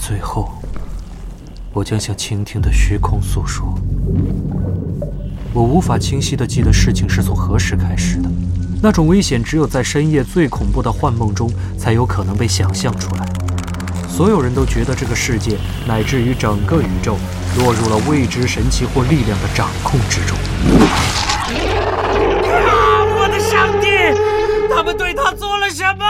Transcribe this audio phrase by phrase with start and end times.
[0.00, 0.50] 最后，
[1.74, 3.78] 我将向倾听的虚空诉说。
[5.52, 8.30] 我无法清晰的记得事情是从何时开始的，
[8.82, 13.26] 那种危险只有在深夜最恐怖的幻梦中才有可能被想象出来。
[14.08, 17.16] 所有人都觉得这个世界乃至于整个宇宙
[17.58, 20.36] 落入了未知神奇或力量的掌控之中。
[22.66, 23.04] 啊！
[23.18, 23.86] 我的上帝！
[24.74, 26.06] 他们对他做了什么？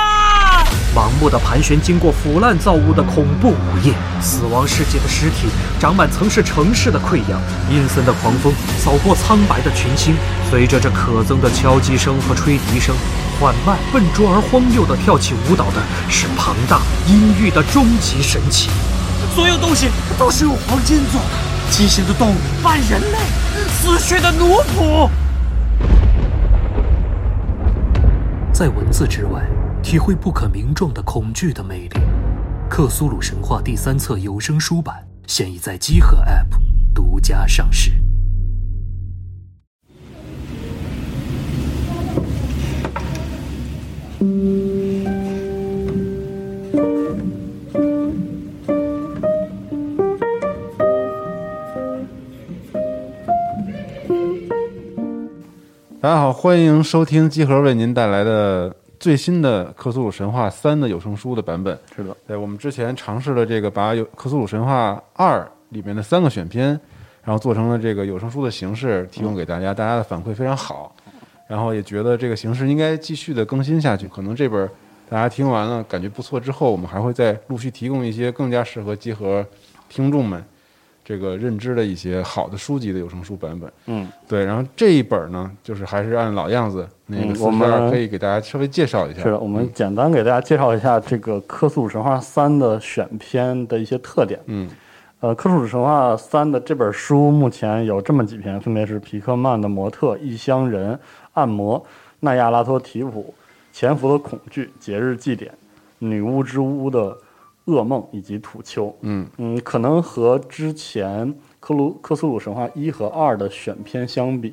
[0.95, 5.47] 盲目的盘旋，经过腐烂造物的恐怖午夜，死亡世界的尸体
[5.79, 7.41] 长满曾是城市的溃疡，
[7.71, 10.17] 阴森的狂风扫过苍白的群星，
[10.51, 12.95] 随着这可憎的敲击声和吹笛声，
[13.39, 18.69] 缓慢、笨拙而荒谬的跳起舞蹈的是庞大阴郁的终极神器。
[19.35, 19.89] 所有东西
[20.19, 23.19] 都是用黄金做的，畸形的动物半人类，
[23.69, 25.09] 死去的奴仆。
[28.53, 29.41] 在文字之外，
[29.91, 31.89] 体会不可名状的恐惧的魅力。
[32.69, 36.47] 《克苏鲁神话》第三册有声书版现已在机核 App
[36.95, 37.91] 独家上市。
[56.01, 61.77] 大家好，欢迎收听集合为您带来的最新的《克苏鲁神话三》的有声书的版本。
[61.97, 66.79] 是的，对，我们之前尝试了这个，把有《克苏鲁神话二》里面的三个选片，
[67.25, 69.73] 然后做成了这个有声书的形式，提供给大家。
[69.73, 70.95] 大家的反馈非常好，
[71.49, 74.07] 然后也觉得这个形式应该继续的更新下去。
[74.07, 74.69] 可能这本
[75.09, 79.43] 大家听完了感觉不错之后，我们还会再陆续提供一些更加适合集合
[79.89, 80.45] 听众们
[81.11, 83.73] 这个认知的一些好的书籍的有声书版本。
[83.87, 89.21] 嗯，对，然后这一本呢，就是还是按老样子，那个四十嗯我们二可以给大家稍微介绍一下。
[89.21, 94.39] 是的，我们简单给大家介绍一下这个《科苏鲁神话三》的选片的一些特点。
[94.47, 94.71] 嗯
[95.19, 100.93] 呃，《科苏鲁神话三》的这本书目前有这么几篇，分别是皮克曼的《模特》、《异乡人》、
[101.33, 101.77] 《按摩》、
[102.21, 103.35] 奈亚拉托提普、
[103.73, 105.53] 潜伏的恐惧、节日祭典、
[105.99, 107.17] 女巫之屋的
[107.71, 108.95] 噩梦以及土丘。
[109.03, 114.53] 嗯嗯，可能和之前克鲁克苏鲁神话一和二的选片相比，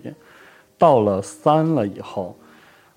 [0.78, 2.36] 到了三了以后，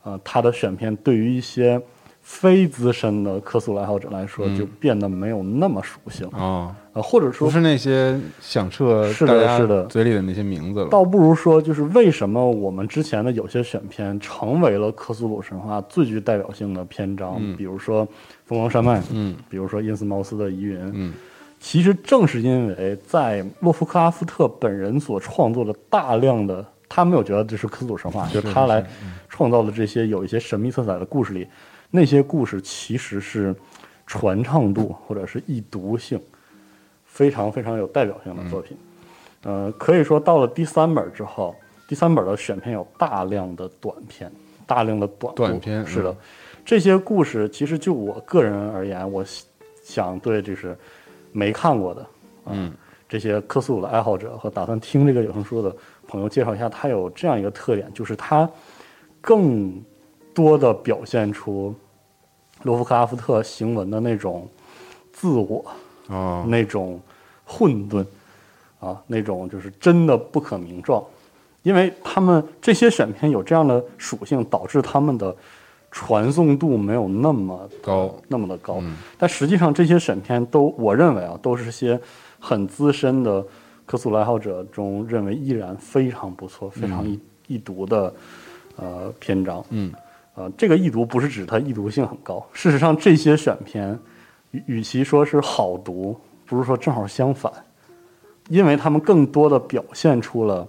[0.03, 1.81] 呃，他的选片对于一些
[2.31, 4.57] 非资深的克苏鲁爱好者来说，嗯。
[4.57, 6.31] 就变得没有那么熟悉了。
[6.35, 9.85] 哦，呃，或者说不是那些响彻是的是的。
[9.87, 10.89] 嘴里的那些名字了。
[10.89, 17.57] 倒不如说，就是为什么我们之前的有些选片成为了克苏鲁神话最具代表性的篇章，嗯。
[17.57, 18.07] 比如说
[18.45, 19.35] 《疯狂山脉》，嗯。
[19.49, 21.13] 比如说因斯茅斯的疑云，嗯。
[21.59, 28.87] 其实正是因为在洛夫克拉夫特本人所创作的大量的，他没有觉得这是克苏鲁神话，就是他来
[29.29, 31.47] 创造的这些有一些神秘色彩的故事里，
[31.91, 33.55] 那些故事其实是
[34.07, 36.21] 传唱度或者是易读性
[37.05, 38.77] 非常非常有代表性的作品。
[39.43, 41.55] 呃，可以说到了第三本之后，
[41.89, 44.31] 第三本的选片有大量的短片，
[44.67, 46.11] 大量的短短片是的。
[46.11, 46.17] 嗯，
[46.65, 49.25] 这些故事其实就我个人而言，我
[49.83, 50.77] 想对就是
[51.33, 52.03] 没看过的，
[52.45, 52.73] 啊嗯。
[53.09, 55.75] 这些克苏鲁的爱好者和打算听这个有声书的
[56.07, 58.49] 朋友介绍一下，它有这样一个特点，就是它
[59.21, 59.83] 更
[60.35, 61.75] 多的表现出
[62.63, 64.47] 罗夫克拉夫特行文的那种
[65.13, 65.65] 自我，
[66.09, 66.45] 哦。
[66.49, 67.01] 那种
[67.45, 68.05] 混沌
[68.79, 71.03] 啊，那种就是真的不可名状，
[71.63, 75.35] 因为他们这些选片有这样的属性，导致他们的
[75.91, 78.15] 传送度没有那么高。
[78.29, 78.79] 那么的高。
[78.81, 78.97] 嗯。
[79.19, 82.01] 但实际上，这些选片都，我认为啊，都是些
[82.39, 83.45] 很资深的
[83.85, 88.15] 科苏鲁爱好者中认为依然非常不错、非常易易读的
[88.77, 89.65] 呃篇章。
[89.71, 89.93] 嗯
[90.41, 93.99] 呃，这个易读不是指它易读性很高，事实上这些选片
[94.53, 97.53] 与与其说是好读，不如说正好相反，
[98.49, 100.67] 因为他们更多的表现出了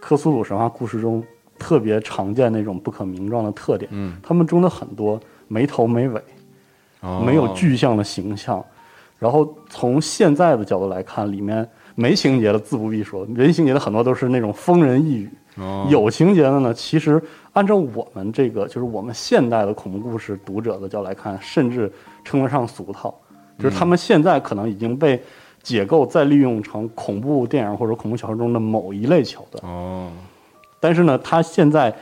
[0.00, 1.22] 克苏鲁神话故事中
[1.56, 3.88] 特别常见那种不可名状的特点。
[3.92, 6.20] 嗯他们中的很多没头没尾，
[6.98, 8.64] 哦没有具象的形象。
[9.20, 11.68] 然后从现在的角度来看，里面
[12.00, 15.30] 没情节的自不必说，没情节的很多都是那种疯人呓语。
[15.56, 17.20] 哦有情节的呢，其实
[17.52, 21.92] 按照我们这个就是我们现代的恐怖故事读者的角度来看，甚至
[22.24, 23.12] 称得上俗套，
[23.58, 25.20] 就是他们现在可能已经被
[25.62, 29.70] 解构再利用成恐怖电影或者恐怖小说中的某一类桥段。
[29.70, 30.10] 哦
[30.78, 31.94] 但是呢，它现在，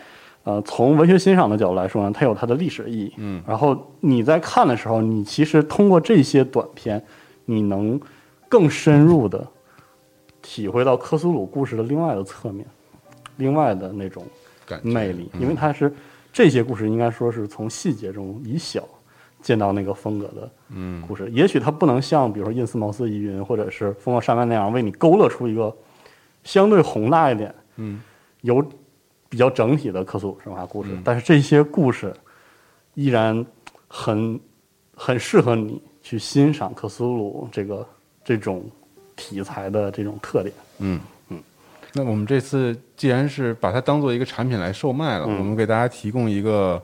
[0.44, 3.12] 呃，从文学欣赏的角度来说呢，它有它的历史意义。
[3.16, 7.02] 嗯然后你在看的时候，你其实通过这些短片，
[7.46, 7.98] 你能
[8.48, 9.44] 更深入的
[10.42, 12.66] 体会到科苏鲁故事的另外的侧面，
[13.36, 14.24] 另外的那种
[14.82, 15.40] 魅力，嗯。
[15.42, 15.92] 因为它是
[16.32, 18.86] 这些故事应该说是从细节中以小
[19.42, 21.02] 见到那个风格的嗯。
[21.06, 21.30] 故事。
[21.30, 25.74] 也许它不能像比如说印斯茅斯疑云或者是风暴山脉那样为你勾勒出一个
[26.44, 28.00] 相对宏大一点、嗯。
[28.42, 28.64] 有
[29.28, 31.02] 比较整体的克苏鲁神话故事，嗯。
[31.04, 32.14] 但是这些故事
[32.94, 33.44] 依然
[33.86, 34.40] 很
[34.94, 37.86] 很适合你去欣赏克苏鲁这个
[38.24, 38.64] 这种
[39.18, 40.54] 题材的这种特点。
[40.78, 40.98] 嗯
[41.28, 41.38] 嗯。
[41.92, 46.80] 那我们这次既然是把它当做一个产品来售卖了，嗯我们给大家提供一个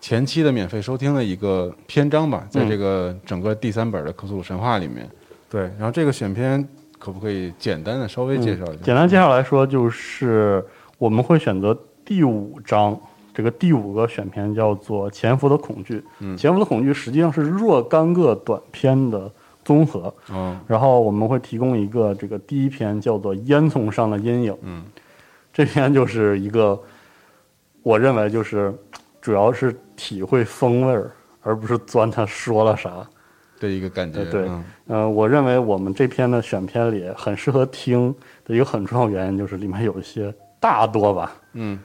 [0.00, 5.08] 前期的免费收听的一个篇章吧，在嗯这个整个第三本的《克苏鲁神话》里面。
[5.50, 6.66] 对，然后这个选片
[6.98, 8.82] 可不可以简单的稍微介绍一下？
[8.82, 10.64] 嗯简单介绍来说，就是
[10.98, 12.98] 我们会选择第五章，
[13.34, 15.98] 这个第五个选片叫做《潜伏的恐惧》。
[16.20, 19.30] 嗯潜伏的恐惧实际上是若干个短片的
[19.68, 24.52] 综合，嗯，然后我们会提供一个这个第一篇叫做《烟囱上的阴影》。
[24.62, 24.82] 嗯。
[25.52, 26.80] 这篇就是一个，
[27.82, 28.72] 我认为就是
[29.20, 31.10] 主要是体会风味儿，
[31.42, 33.06] 而不是钻他说了啥。
[33.60, 34.48] 的一个感觉，对对。
[34.48, 34.64] 嗯。
[34.86, 41.78] 呃，我认为我们这篇的选片里很适合听的一个很重要原因就是里面有一些大多吧嗯。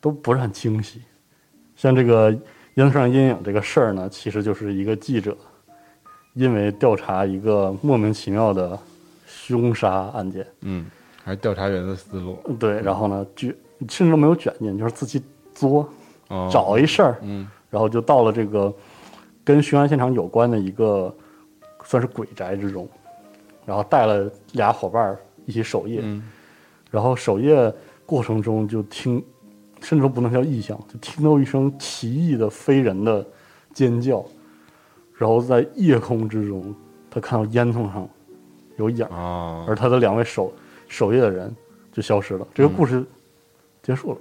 [0.00, 1.02] 都不是很清晰，
[1.76, 2.34] 像这个
[2.76, 5.36] 烟上阴影这个事儿呢，其实就是一个记者
[6.34, 8.78] 因为调查一个莫名其妙的
[9.26, 10.86] 凶杀案件，嗯，
[11.24, 13.54] 还是调查员的思路，对，然后呢卷
[13.88, 15.22] 甚至都没有卷进，就是自己
[15.54, 15.88] 作
[16.28, 17.48] 哦，找一事儿，嗯。
[17.70, 18.74] 然后就到了这个
[19.44, 21.14] 跟凶案现场有关的一个
[21.84, 22.88] 算是鬼宅之中，
[23.64, 25.16] 然后带了俩伙伴
[25.46, 26.22] 一起守夜，嗯。
[26.90, 27.72] 然后守夜
[28.04, 29.22] 过程中就听，
[29.80, 33.24] 甚至都不能叫异响，就听到一声奇异的非人的
[33.72, 34.24] 尖叫，
[35.20, 36.74] 然后在夜空之中，
[37.10, 38.08] 他看到烟囱上
[38.78, 40.50] 有影儿，哦，而他的两位守
[40.88, 41.54] 守夜的人
[41.92, 43.04] 就消失了，这个故事
[43.82, 44.18] 结束了。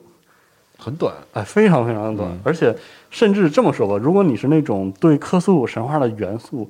[0.77, 2.39] 很短，哎，非常非常的短，嗯。
[2.43, 2.75] 而且
[3.09, 6.69] 甚至这么说吧，如果你是那种对克苏鲁神话的元素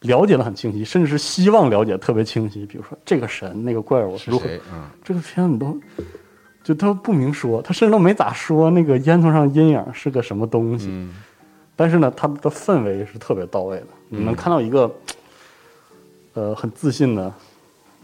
[0.00, 4.60] 了解的很清晰，甚至是希望了解特别清晰，比如说这个神、那个怪物如何，是谁？
[4.72, 4.82] 嗯。
[5.04, 5.80] 这个片子你都
[6.64, 11.14] 就他不明说，他甚至都没咋说那个烟囱上阴影是个什么东西，嗯
[11.76, 14.90] 但是呢，他的氛围是特别到位的，你能看到一个
[16.34, 17.32] 呃很自信的，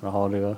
[0.03, 0.57] 然后这个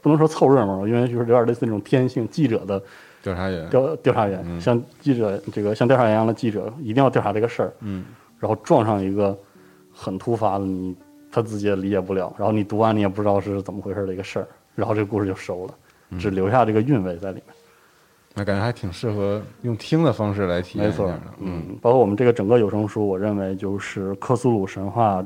[0.00, 2.82] 不能说凑热闹，因为就是有点类似那种天性记者的。
[3.22, 4.58] 调查员，调调查员，嗯。
[4.58, 8.06] 像记者这个像调查员一样的记者，一定要调查这个事儿，嗯。
[8.38, 9.38] 然后撞上一个
[9.92, 10.96] 很突发的，你
[11.30, 15.74] 他自己也理解不了，然后你读完你也不知道是怎么回事的一个事儿，然后这个故事就收了，
[16.10, 16.18] 嗯。
[16.18, 17.54] 只留下这个韵味在里面。
[18.34, 21.10] 那感觉还挺适合用听的方式来体验没错。
[21.40, 25.24] 嗯嗯，包括我们这个整个有声书，我认为就是克苏鲁神话。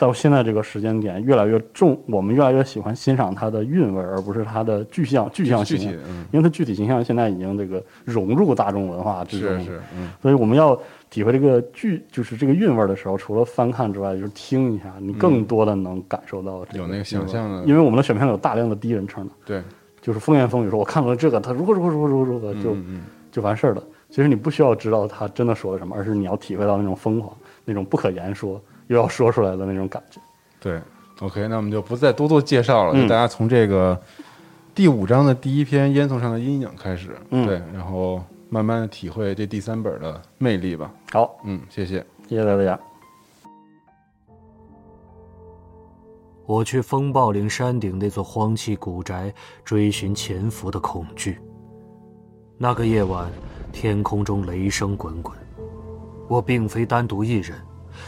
[0.00, 5.90] 到现在这个时间点，越来越重，我们越来越喜欢欣赏它的韵味，而不是它的具象具象形象。
[5.90, 9.58] 具体，嗯，因为它具体形象现在已经这个融入大众文化之中了。
[9.58, 10.12] 是是，嗯。
[10.22, 10.80] 所以我们要
[11.10, 17.64] 体会这个剧，就是这个韵味的时候，除了翻看之外，就是听一下，你更多的能感受到这有那个想象的。
[17.64, 19.62] 因为我们的选片有大量的第一人称的，对，
[20.00, 22.76] 就是风言风语说我看到了这个，他如何如何如何如何如何就
[23.30, 23.82] 就完事儿了。
[24.10, 30.18] 其实你不需要知道他真的说了什么，而是你要体会到那种疯狂、那种不可言说又要说出来的那种感觉。
[30.58, 30.80] 对
[31.20, 34.00] ，OK，那我们就不再多做介绍了，嗯就大家从这个
[34.74, 40.90] 第五章的第一篇《烟囱上的阴影》开始，嗯对，然后慢慢的体会这第三本的魅力吧。
[41.12, 42.04] 好，嗯，谢谢。
[42.26, 42.78] 谢谢大家。
[46.48, 49.30] 我去风暴岭山顶那座荒弃古宅，
[49.66, 51.38] 追寻潜伏的恐惧。
[52.56, 53.30] 那个夜晚，
[53.70, 55.36] 天空中雷声滚滚。
[56.26, 57.54] 我并非单独一人，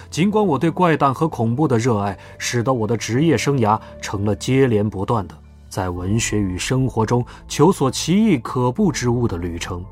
[0.09, 5.37] 尽管我对怪诞和恐怖的热爱，使得我的职业生涯成了接连不断的
[5.69, 9.85] 在文学与生活中求索奇异可怖之物的旅程，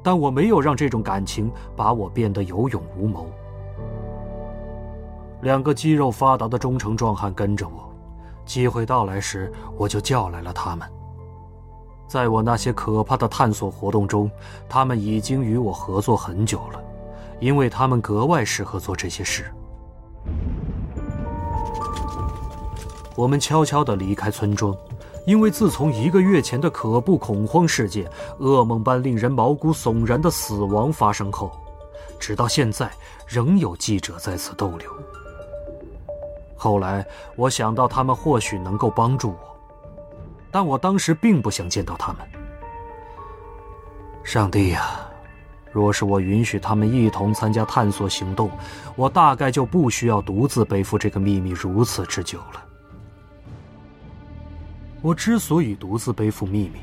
[0.00, 3.28] 但我没有让这种感情把我变得有勇无谋。
[5.44, 7.92] 两个肌肉发达的忠诚壮汉跟着我，
[8.46, 10.90] 机会到来时，我就叫来了他们。
[12.08, 14.30] 在我那些可怕的探索活动中，
[14.70, 16.82] 他们已经与我合作很久了，
[17.40, 19.44] 因为他们格外适合做这些事。
[23.14, 24.74] 我们悄悄地离开村庄，
[25.26, 28.10] 因为自从一个月前的可怖恐慌事件、
[28.40, 31.52] 噩梦般令人毛骨悚然的死亡发生后，
[32.18, 32.90] 直到现在
[33.26, 34.90] 仍有记者在此逗留。
[36.64, 37.04] 后来，
[37.36, 39.56] 我想到他们或许能够帮助我，
[40.50, 42.26] 但我当时并不想见到他们。
[44.22, 44.82] 上帝呀，
[45.70, 48.50] 若是我允许他们一同参加探索行动，
[48.96, 52.64] 我大概就不需要独自背负这个秘密如此之久了。
[55.02, 56.80] 我之所以独自背负秘密，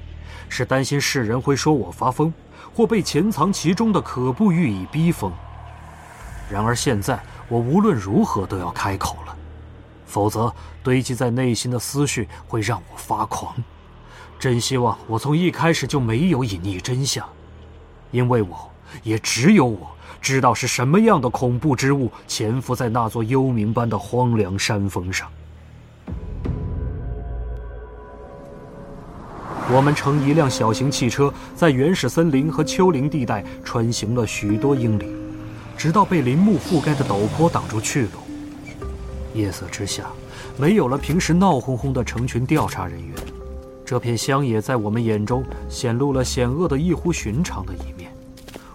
[0.47, 2.31] 是担心世人会说我发疯，
[2.71, 5.33] 或被潜藏其中的可怖寓意逼疯。
[6.51, 7.19] 然而现在，
[7.50, 9.35] 我无论如何都要开口了，
[10.12, 10.53] 否则
[10.84, 13.56] 堆积在内心的思绪会让我发狂。
[14.38, 17.25] 真希望我从一开始就没有隐匿真相，
[18.12, 18.70] 因为我
[19.03, 19.88] 也只有我
[20.20, 25.30] 知道是什么样的恐怖之物潜伏在那座幽冥般的荒凉山峰上。
[29.74, 35.06] 我们乘一辆小型汽车，在原始森林和丘陵地带穿行了许多英里，
[35.77, 38.21] 直到被林木覆盖的陡坡挡住去路。
[39.33, 40.07] 夜色之下，
[40.57, 43.15] 没有了平时闹哄哄的成群调查人员，
[43.85, 48.11] 这片乡野在我们眼中显露了险恶的异乎寻常的一面。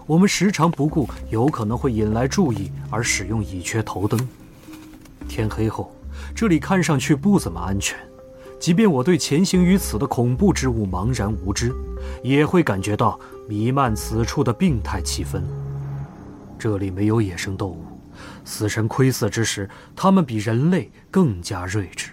[0.05, 4.17] 我们时常不顾有可能会引来注意而使用乙炔头灯。
[5.27, 5.93] 天黑后，
[6.33, 7.97] 这里看上去不怎么安全。
[8.59, 11.71] 即便我对潜行于此的恐怖之物茫然无知，
[12.23, 15.41] 也会感觉到弥漫此处的病态气氛。
[16.57, 17.83] 这里没有野生动物，
[18.47, 22.11] 死神窥伺之时，它们比人类更加睿智。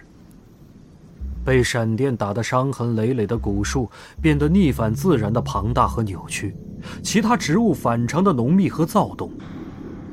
[1.45, 3.89] 被闪电打得伤痕累累的古树
[4.21, 6.53] 变得逆反自然的庞大和扭曲，
[7.01, 9.31] 其他植物反常的浓密和躁动，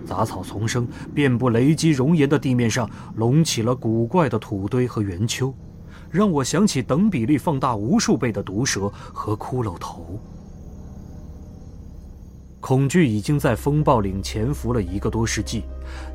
[0.07, 5.53] 杂草丛生，遍布雷击熔岩的地面上隆起了古怪的土堆和圆丘。
[6.09, 10.21] 让我想起等比例放大无数倍的毒蛇和骷髅头。
[12.63, 15.65] 恐惧已经在风暴岭潜伏了一个多世纪，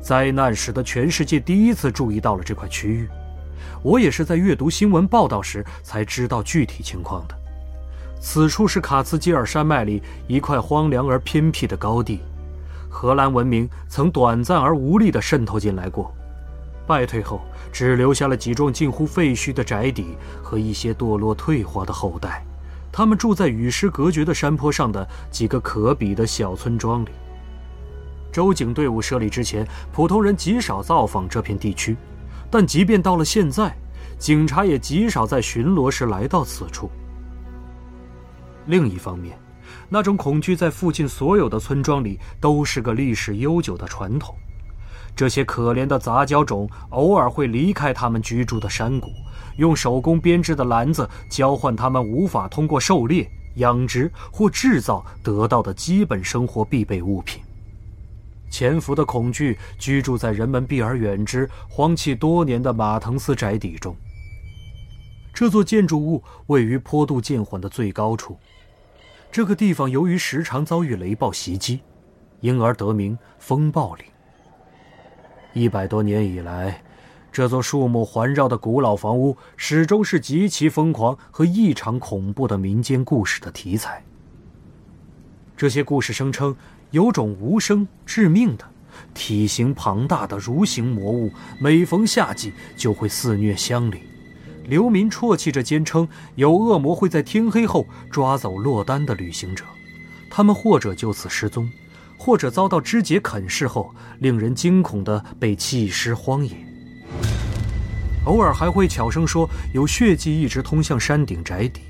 [0.00, 3.06] 灾难使得全世界第一次注意到了这块区域。
[3.82, 7.34] 我也是在阅读新闻报道时才知道具体情况的。
[8.18, 12.20] 此处是卡茨基尔山脉里一块荒凉而偏僻的高地，
[12.88, 16.10] 荷兰文明曾短暂而无力地渗透进来过。
[16.86, 22.42] 败退后，只留下了几幢近乎废墟的宅邸和一些堕落退化的后代。
[22.92, 27.10] 他们住在与世隔绝的山坡上的几个可比的小村庄里。
[28.32, 31.96] 州警队伍设立之前，普通人极少造访这片地区，
[32.50, 33.74] 但即便到了现在，
[34.18, 36.90] 警察也极少在巡逻时来到此处。
[38.66, 39.38] 另一方面，
[39.88, 44.36] 那种恐惧在附近所有的村庄里都是个历史悠久的传统。
[45.18, 49.08] 这些可怜的杂交种偶尔会离开他们居住的山谷，
[49.56, 57.42] 用手工编织的篮子交换他们无法通过狩猎、养殖或制造得到的基本生活必备物品。
[58.48, 63.96] 潜伏的恐惧居住在人们避而远之、荒弃多年的马腾斯宅邸中。
[65.34, 68.38] 这座建筑物位于坡度渐缓的最高处。
[69.32, 71.80] 这个地方由于时常遭遇雷暴袭击，
[72.38, 74.06] 因而得名“风暴岭”。
[75.54, 76.82] 一百多年以来，
[77.32, 84.04] 这座树木环绕的古老房屋始终是极其疯狂和异常恐怖的民间故事的题材。
[85.56, 86.54] 这些故事声称，
[86.90, 88.64] 有种无声致命的、
[89.14, 94.02] 体型庞大的蠕形魔物，每逢夏季就会肆虐乡里。
[94.64, 99.64] 流民啜泣着坚称，有恶魔会在天黑后抓走落单的旅行者，
[100.30, 101.68] 他们或者就此失踪。
[102.18, 106.52] 或者遭到肢解啃噬后，令人惊恐的被弃尸荒野。
[108.24, 111.80] 偶尔还会悄声说有血迹一直通向山顶宅邸。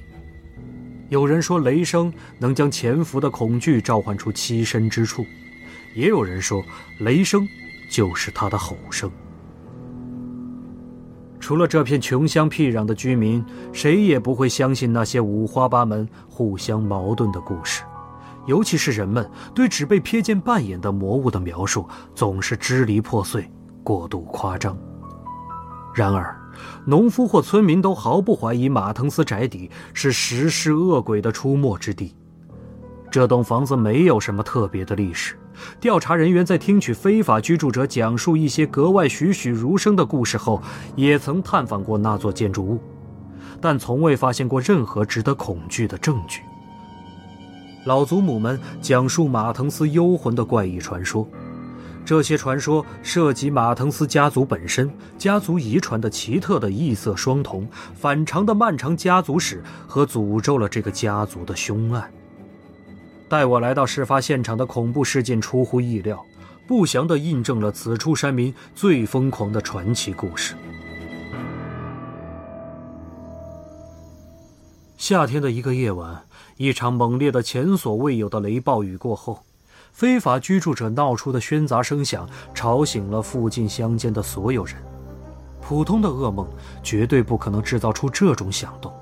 [1.08, 5.24] 有人说雷声能将潜伏的恐惧召唤出栖身之处，
[5.96, 6.62] 也有人说
[7.00, 7.48] 雷声
[7.90, 9.10] 就是他的吼声。
[11.40, 13.42] 除了这片穷乡僻壤的居民，
[13.72, 17.82] 谁也不会相信那些五花八门、互相矛盾的故事。
[18.48, 23.48] 尤其是人们对只被瞥见半眼的魔物的描述，总是支离破碎、
[23.84, 24.76] 过度夸张。
[25.94, 26.34] 然而，
[26.86, 32.16] 农夫或村民都毫不怀疑马腾斯宅邸是食尸恶鬼的出没之地。
[33.10, 35.36] 这栋房子没有什么特别的历史。
[35.78, 40.62] 调查人员在听取非法居住者讲述一些格外栩栩如生的故事后，
[40.96, 42.80] 也曾探访过那座建筑物，
[43.60, 46.40] 但从未发现过任何值得恐惧的证据。
[47.84, 51.26] 老祖母们讲述马腾斯幽魂的怪异传说，
[52.04, 62.10] 这些传说涉及马腾斯家族本身、家族遗传的奇特的异色双瞳、反常的漫长家族史和诅咒了这个家族的凶案。
[63.28, 66.24] 带我来到事发现场的恐怖事件出乎意料，
[66.66, 70.54] 不祥地印证了此处山民最疯狂的传奇故事。
[75.08, 76.22] 夏天的一个夜晚。
[76.58, 79.38] 一场猛烈的、前所未有的雷暴雨过后，
[79.90, 84.76] 非法居住者闹出的喧杂声响吵醒了附近乡间的所有人。
[85.62, 86.46] 普通的噩梦
[86.82, 88.92] 绝对不可能制造出这种响动。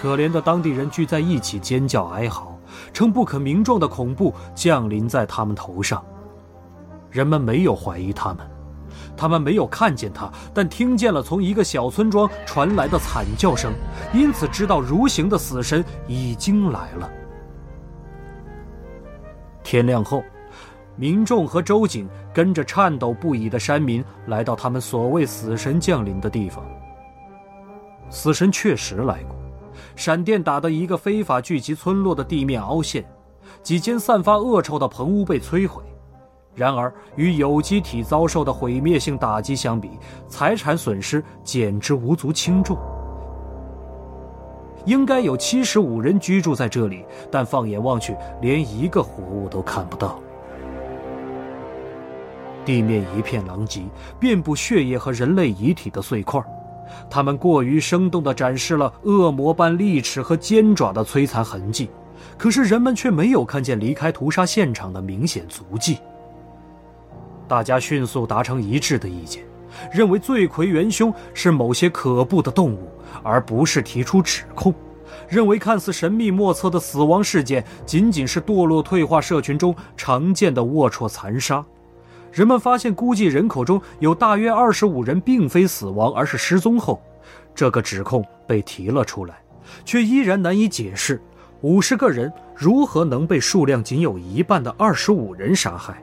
[0.00, 2.58] 可怜的当地人聚在一起尖叫哀嚎，
[2.94, 6.02] 称不可名状的恐怖降临在他们头上。
[7.10, 8.38] 人们没有怀疑他们，
[9.18, 13.72] 他们没有看见他，但听见了从一个小村庄传来的惨叫声，
[14.14, 17.10] 因此知道如行的死神已经来了。
[19.64, 20.22] 天亮后，
[20.96, 26.64] 民众和周景跟着颤抖不已的山民来到他们所谓死神降临的地方。
[28.08, 29.36] 死神确实来过，
[29.94, 33.04] 闪电打得一个非法聚集村落的地面凹陷，
[33.62, 35.82] 几间散发恶臭的棚屋被摧毁。
[36.58, 39.92] 然而，与有机体遭受的毁灭性打击相比，
[40.28, 42.76] 财产损失简直无足轻重。
[44.84, 50.18] 应该有七十五人居住在这里，但放眼望去，连一个活物都看不到。
[52.64, 53.82] 地面一片狼藉，
[54.18, 56.42] 遍布血液和人类遗体的碎块，
[57.08, 61.88] 他们过于生动地展示了恶魔般利齿和尖爪的摧残痕迹，
[62.36, 65.98] 可是人们却没有看见离开屠杀现场的明显足迹。
[67.48, 69.42] 大家迅速达成一致的意见，
[69.90, 72.90] 认为罪魁元凶是某些可怖的动物，
[73.22, 74.72] 而不是提出指控。
[75.26, 81.64] 认为看似神秘莫测的死亡事件，仅仅是堕落退化社群中常见的龌龊残杀。
[82.30, 87.02] 人们发现，估计人口中有大约二十五人并非死亡，而是失踪后，
[87.54, 89.36] 这个指控被提了出来，
[89.84, 91.20] 却依然难以解释：
[91.62, 96.02] 五十个人如何能被数量仅有一半的二十五人杀害？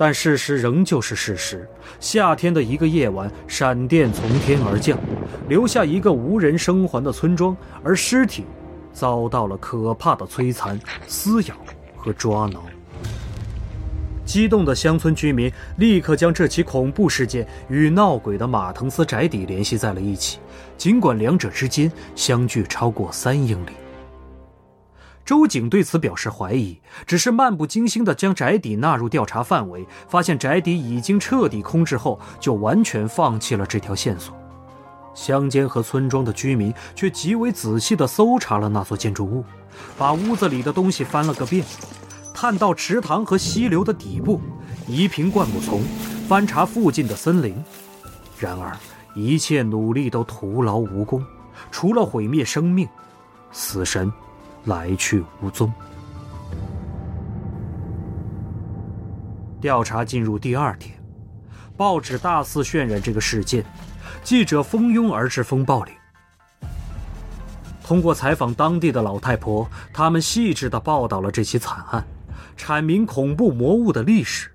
[0.00, 1.68] 但事实仍旧是事实。
[2.00, 4.98] 夏天的一个夜晚，闪电从天而降，
[5.46, 7.54] 留下一个无人生还的村庄，
[7.84, 8.46] 而尸体
[8.94, 11.54] 遭到了可怕的摧残、撕咬
[11.98, 12.64] 和抓挠。
[14.24, 20.38] 激动的乡村居民立刻将这起恐怖事件与闹鬼的马腾斯宅邸联系在了一起，
[20.78, 23.72] 尽管两者之间相距超过三英里。
[25.30, 34.36] 周景对此表示怀疑，只是漫不经心地将宅邸纳入调查范围，发现宅邸已经彻底空置后，就完全放弃了这条线索。
[35.14, 39.44] 乡间和村庄的居民却极为仔细地搜查了那座建筑物，
[39.96, 41.64] 把屋子里的东西翻了个遍，
[42.34, 44.40] 探到池塘和溪流的底部，
[44.88, 45.80] 移平灌木丛，
[46.26, 47.54] 翻查附近的森林。
[48.36, 48.76] 然而，
[49.14, 51.24] 一切努力都徒劳无功，
[51.70, 52.88] 除了毁灭生命，
[53.52, 54.12] 死神。
[54.64, 55.72] 来去无踪。
[59.60, 60.98] 调查进入第二天，
[61.76, 63.64] 报纸大肆渲染这个事件，
[64.22, 65.94] 记者蜂拥而至风暴岭。
[67.82, 72.06] 通过采访当地的老太婆，他们细致的报道了这起惨案，
[72.56, 74.50] 阐明恐怖魔物的历史。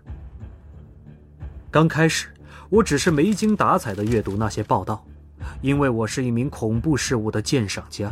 [1.69, 2.33] 刚开始，
[2.69, 5.05] 我只是没精打采的阅读那些报道，
[5.61, 8.09] 因为我是一名恐怖事物的鉴赏家。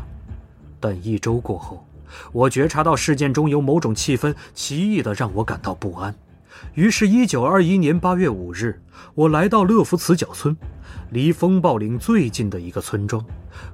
[0.84, 1.88] 但一周过后，
[2.34, 6.13] 我觉察到事件中有某种气氛，奇异的让我感到不安。
[6.74, 8.82] 于是，一九二一年八月五日，
[9.15, 10.54] 我来到乐福茨角村，
[11.12, 13.26] 离风暴岭最近的一个村庄，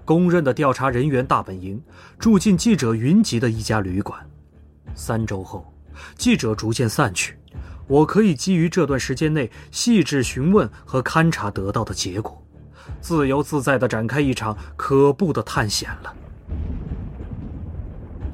[0.06, 1.82] 公认的调查人员大本营，
[2.20, 4.24] 住进记者云集的一家旅馆。
[4.94, 5.74] 三周后，
[6.16, 7.36] 记者逐渐散去，
[7.88, 12.40] 我可以基于这段时间内细致询问和勘察得到的结果，
[13.02, 16.14] 自由自在地展开一场可怖的探险了。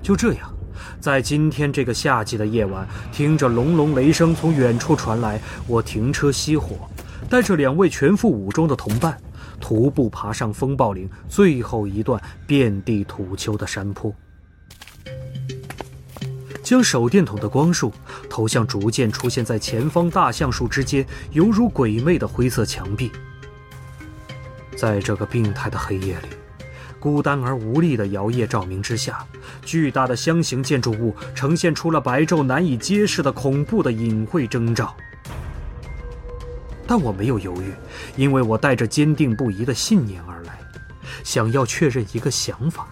[0.06, 0.54] 就这样，
[1.00, 6.88] 在今天这个夏季的夜晚，听着隆隆雷声从远处传来，我停车熄火，
[7.28, 9.20] 带着两位全副武装的同伴，
[9.60, 14.13] 徒步爬上风暴岭最后一段遍地土丘的山坡，
[16.62, 17.91] 将手电筒的光束
[18.30, 23.12] 投向逐渐出现在前方大橡树之间犹如鬼魅的灰色墙壁。
[24.78, 26.35] 在这个病态的黑夜里。
[27.06, 29.24] 孤单而无力的摇曳照明之下，
[29.63, 34.91] 巨大的箱形建筑物呈现出了白昼难以揭示的恐怖的隐晦征兆。
[36.88, 37.72] 但我没有犹豫，
[38.15, 40.58] 因为我带着坚定不移的信念而来，
[41.24, 42.88] 想要确认一个想法。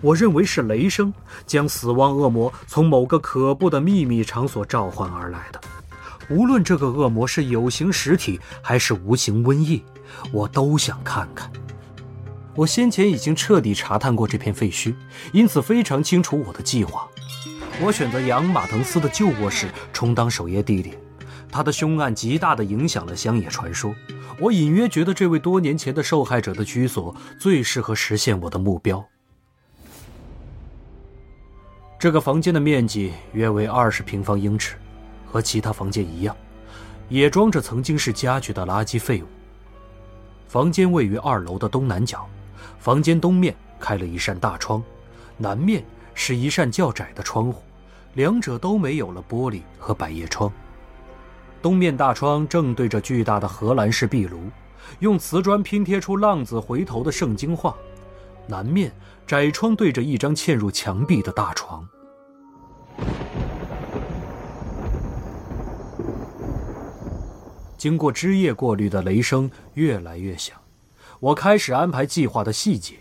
[0.00, 1.12] 我认为是雷声
[1.44, 5.60] 将死亡恶魔从某个可怖的秘密场所召唤而来的。
[6.30, 9.82] 无论这个恶魔是有形实体还是无形瘟疫，
[10.30, 11.50] 我都想看看。
[12.58, 14.92] 我先前已经彻底查探过这片废墟，
[15.32, 17.08] 因此非常清楚我的计划。
[17.80, 20.98] 我选择杨马腾斯的旧卧室充当守夜地点，
[21.52, 23.94] 他的凶案极大地影响了乡野传说。
[24.40, 29.06] 我隐约觉得这位多年前的受害者的居所最适合实现我的目标。
[31.96, 34.74] 这个房间的面积约为二十平方英尺，
[35.24, 36.36] 和其他房间一样，
[37.08, 39.26] 也装着曾经是家具的垃圾废物。
[40.48, 42.28] 房间位于二楼的东南角。
[42.78, 44.82] 房间东面开了一扇大窗，
[45.36, 47.62] 南面是一扇较窄的窗户，
[48.14, 50.50] 两者都没有了玻璃和百叶窗。
[51.60, 54.42] 东面大窗正对着巨大的荷兰式壁炉，
[55.00, 57.74] 用瓷砖拼贴出浪子回头的圣经画；
[58.46, 58.92] 南面
[59.26, 61.86] 窄窗对着一张嵌入墙壁的大床。
[67.76, 70.56] 经过枝叶过滤的雷声越来越响，
[71.20, 72.94] 我开始安排计划的细节。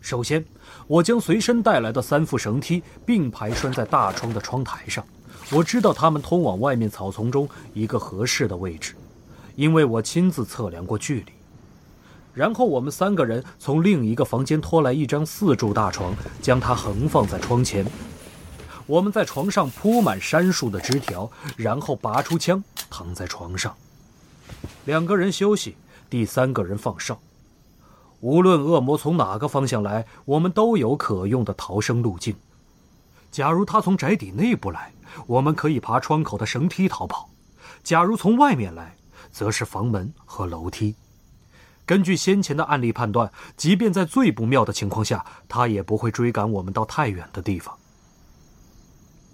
[0.00, 0.44] 首先，
[0.88, 5.04] 我将随身带来的三副绳梯并排拴在大窗的窗台上。
[5.52, 8.94] 我知道它们通往外面草丛中一个合适的位置，
[9.54, 11.32] 因为我亲自测量过距离。
[12.32, 16.12] 然后，我们三个人从另一个房间拖来一张四柱大床，
[16.42, 17.86] 将它横放在窗前。
[18.86, 23.72] 我们在床上铺满杉树的枝条，然后拔出枪，躺在床上。
[24.86, 25.76] 两个人休息，
[26.10, 27.16] 第三个人放哨。
[28.24, 32.34] 无论恶魔从哪个方向来，我们都有可用的逃生路径。
[33.30, 34.94] 假如他从宅邸内部来，
[35.26, 37.28] 我们可以爬窗口的绳梯逃跑；
[37.82, 38.96] 假如从外面来，
[39.30, 40.94] 则是房门和楼梯。
[41.84, 47.76] 根据先前的案例判断，即便在最不妙的情况下，他也不会追赶我们到太远的地方。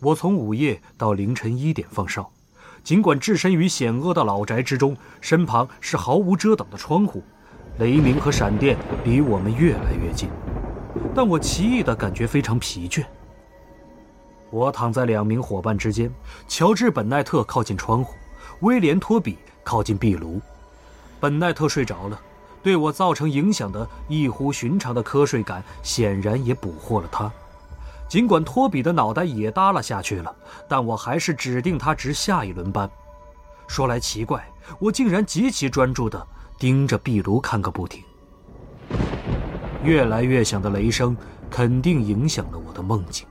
[0.01, 2.29] 我从午夜到凌晨一点放哨。
[2.83, 7.23] 尽管置身于险恶的老宅之中，身旁是毫无遮挡的窗户，
[7.81, 10.29] 雷鸣和闪电离我们越来越近，
[11.15, 13.03] 但我奇异的感觉非常疲倦。
[14.51, 16.13] 我躺在两名伙伴之间，
[16.47, 18.15] 乔治·本奈特靠近窗户，
[18.61, 20.39] 威廉·托比靠近壁炉。
[21.19, 22.21] 本奈特睡着了，
[22.63, 27.33] 对我造成影响的异乎寻常的瞌睡感显然也捕获了他。
[28.07, 30.37] 尽管托比的脑袋也耷拉下去了，
[30.69, 32.91] 但我还是指定他值下一轮班。
[33.67, 34.47] 说来奇怪，
[34.79, 36.27] 我竟然极其专注的
[36.61, 38.05] 盯着壁炉看个不停。
[39.83, 41.17] 越来越响的雷声
[41.49, 43.27] 肯定影响了我的梦境，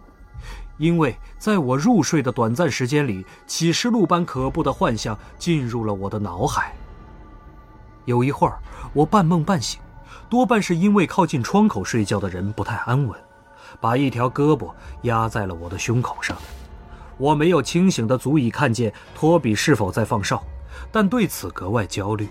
[0.80, 6.74] 因为在我入睡的短暂时间里，启示录般可怖的幻象进入了我的脑海。
[8.06, 8.58] 有一会儿，
[8.94, 9.80] 我半梦半醒，
[10.28, 13.15] 多半是因为靠近窗口睡觉的人不太安稳。
[13.80, 16.36] 把一条胳膊压在了我的胸口上，
[17.20, 20.44] 我没有清醒的足以看见托比是否在放哨，
[20.92, 22.28] 但对此格外焦虑。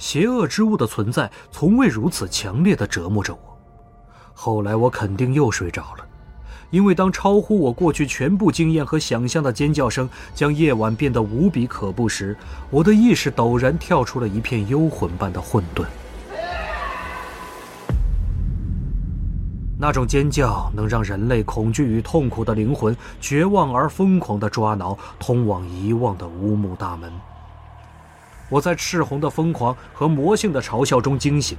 [0.00, 3.58] 邪恶之物的存在从未如此强烈的折磨着我。
[4.32, 6.06] 后来我肯定又睡着了，
[6.70, 12.34] 因为当超乎我过去全部经验和想象的尖叫声将夜晚变得无比可怖时，
[12.70, 15.84] 我的意识陡然跳出了一片幽魂般的混沌。
[19.78, 27.12] 那种尖叫能让人类恐惧与痛苦的灵魂绝望而疯狂地抓挠通往遗忘的乌木大门。
[28.50, 31.56] 我在赤红的疯狂和魔性的嘲笑中惊醒，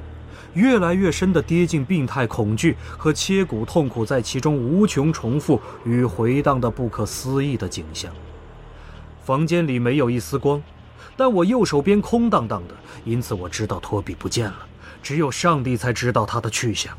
[0.54, 8.12] 越来越深的跌进病态恐惧和切骨痛苦在其中无穷重复与回荡的不可思议的景象。
[9.23, 10.62] 房间里没有一丝光，
[11.15, 12.75] 但我右手边空荡荡的，
[13.06, 14.67] 因此我知道托比不见了。
[15.01, 16.95] 只有上帝才知道他的去向。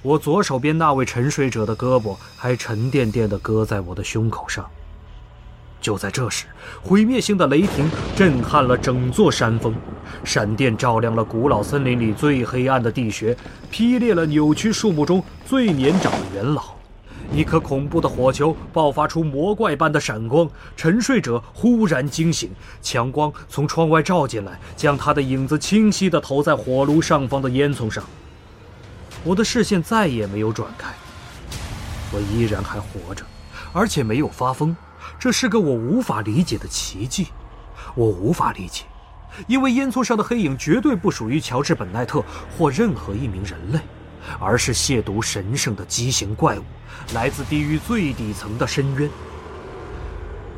[0.00, 4.68] 我左手边那位沉睡者的胳膊还沉甸甸地搁在我的胸口上。
[5.82, 6.46] 就在这时，
[6.80, 9.74] 毁灭性的雷霆震撼了整座山峰，
[10.24, 13.36] 闪电照亮了古老森林里最黑暗的地穴，
[13.68, 16.62] 劈裂了扭曲树木中最年长的元老。
[17.34, 28.04] 一颗恐怖的火球爆发出魔怪般的闪光，沉睡者忽然惊醒，强光从窗外照进来，将他的影子清晰地投在火炉上方的烟囱上。
[29.24, 30.92] 我的视线再也没有转开，
[32.12, 33.24] 我依然还活着，
[33.72, 34.76] 而且没有发疯，
[35.22, 37.28] 这是个我无法理解的奇迹。
[37.94, 38.82] 我无法理解，
[39.46, 42.24] 因为烟囱上的黑影绝对不属于乔治·本奈特
[42.58, 43.78] 或任何一名人类，
[44.40, 46.64] 而是亵渎神圣的畸形怪物，
[47.14, 49.08] 来自地狱最底层的深渊。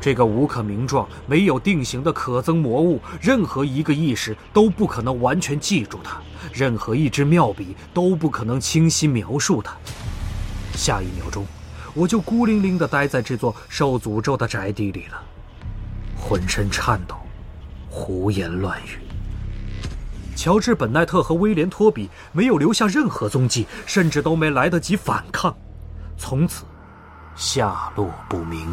[0.01, 6.19] 这个无可名状、没有定型的可憎魔物，任何一个意识都不可能完全记住它，
[6.51, 9.77] 任何一支妙笔都不可能清晰描述它。
[10.73, 11.45] 下一秒钟，
[11.95, 15.23] 我就孤零零地待在这座受诅咒的宅地里了，
[16.15, 17.15] 浑身颤抖，
[17.89, 18.99] 胡言乱语。
[20.35, 25.55] 乔治·本奈特和威廉·托比没有留下任何踪迹，甚至都没来得及反抗，
[26.17, 26.65] 从此
[27.37, 28.67] 下落不明。